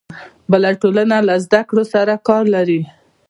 بله 0.51 0.69
ټولنه 0.81 1.17
له 1.27 1.35
زده 1.45 1.61
کړو 1.69 1.83
سره 1.93 2.13
کار 2.27 2.43
لري. 2.55 2.81